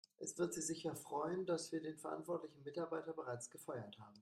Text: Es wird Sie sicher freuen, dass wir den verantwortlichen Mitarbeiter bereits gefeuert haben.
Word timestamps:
Es 0.17 0.35
wird 0.39 0.51
Sie 0.55 0.63
sicher 0.63 0.95
freuen, 0.95 1.45
dass 1.45 1.71
wir 1.71 1.79
den 1.79 1.95
verantwortlichen 1.99 2.63
Mitarbeiter 2.63 3.13
bereits 3.13 3.51
gefeuert 3.51 3.99
haben. 3.99 4.17